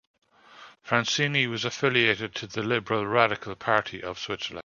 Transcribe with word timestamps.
Franscini 0.83 1.45
was 1.47 1.63
affiliated 1.63 2.33
to 2.33 2.47
the 2.47 2.63
Liberal 2.63 3.05
Radical 3.05 3.53
Party 3.55 4.01
of 4.01 4.17
Switzerland. 4.17 4.59